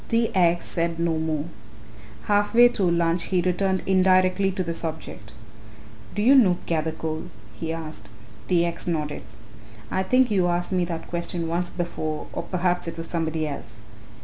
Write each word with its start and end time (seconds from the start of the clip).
T. 0.07 0.31
X. 0.33 0.65
said 0.65 0.97
no 0.97 1.19
more. 1.19 1.45
Half 2.23 2.55
way 2.55 2.69
through 2.69 2.89
lunch 2.89 3.25
he 3.25 3.39
returned 3.39 3.83
indirectly 3.85 4.49
to 4.53 4.63
the 4.63 4.73
subject. 4.73 5.31
"Do 6.15 6.23
you 6.23 6.33
know 6.33 6.57
Gathercole?" 6.65 7.25
he 7.53 7.71
asked. 7.71 8.09
T. 8.47 8.65
X. 8.65 8.87
nodded. 8.87 9.21
"I 9.91 10.01
think 10.01 10.31
you 10.31 10.47
asked 10.47 10.71
me 10.71 10.85
that 10.85 11.07
question 11.07 11.47
once 11.47 11.69
before, 11.69 12.25
or 12.33 12.41
perhaps 12.41 12.87
it 12.87 12.97
was 12.97 13.05
somebody 13.05 13.47
else. 13.47 13.81